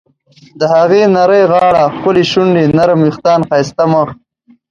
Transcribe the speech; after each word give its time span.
د 0.59 0.61
هغې 0.73 1.01
نرۍ 1.15 1.43
غاړه، 1.51 1.83
ښکلې 1.95 2.23
شونډې، 2.31 2.63
نرم 2.77 2.99
ویښتان، 3.03 3.39
ښایسته 3.49 3.83
مخ.. 3.93 4.09